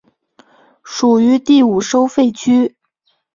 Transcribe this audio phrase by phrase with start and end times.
[0.83, 2.75] 属于第五收费区。